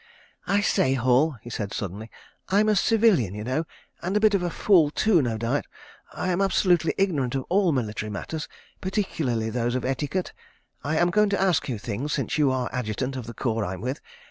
"I 0.47 0.61
say, 0.61 0.95
Hall," 0.95 1.37
he 1.43 1.51
said 1.51 1.75
suddenly, 1.75 2.09
"I'm 2.49 2.69
a 2.69 2.75
civilian, 2.75 3.35
y'know, 3.35 3.65
and 4.01 4.17
a 4.17 4.19
bit 4.19 4.33
of 4.33 4.41
a 4.41 4.49
fool, 4.49 4.89
too, 4.89 5.21
no 5.21 5.37
doubt. 5.37 5.65
I 6.11 6.29
am 6.31 6.41
absolutely 6.41 6.95
ignorant 6.97 7.35
of 7.35 7.43
all 7.49 7.71
military 7.71 8.09
matters, 8.09 8.47
particularly 8.81 9.51
those 9.51 9.75
of 9.75 9.85
etiquette. 9.85 10.33
I 10.83 10.97
am 10.97 11.11
going 11.11 11.29
to 11.29 11.39
ask 11.39 11.69
you 11.69 11.77
things, 11.77 12.13
since 12.13 12.39
you 12.39 12.49
are 12.49 12.67
Adjutant 12.73 13.15
of 13.15 13.27
the 13.27 13.35
corps 13.35 13.63
I'm 13.63 13.79
with. 13.81 14.01